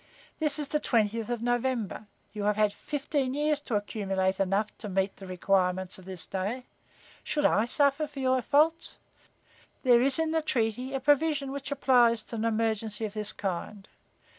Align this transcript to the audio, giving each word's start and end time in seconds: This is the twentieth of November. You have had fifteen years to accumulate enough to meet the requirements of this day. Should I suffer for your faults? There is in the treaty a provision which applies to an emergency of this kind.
This 0.39 0.57
is 0.57 0.69
the 0.69 0.79
twentieth 0.79 1.29
of 1.29 1.43
November. 1.43 2.07
You 2.33 2.45
have 2.45 2.55
had 2.55 2.73
fifteen 2.73 3.35
years 3.35 3.61
to 3.61 3.75
accumulate 3.75 4.39
enough 4.39 4.75
to 4.79 4.89
meet 4.89 5.17
the 5.17 5.27
requirements 5.27 5.99
of 5.99 6.05
this 6.05 6.25
day. 6.25 6.65
Should 7.23 7.45
I 7.45 7.65
suffer 7.65 8.07
for 8.07 8.19
your 8.19 8.41
faults? 8.41 8.95
There 9.83 10.01
is 10.01 10.17
in 10.17 10.31
the 10.31 10.41
treaty 10.41 10.95
a 10.95 10.99
provision 10.99 11.51
which 11.51 11.69
applies 11.69 12.23
to 12.23 12.35
an 12.37 12.45
emergency 12.45 13.05
of 13.05 13.13
this 13.13 13.31
kind. 13.31 13.87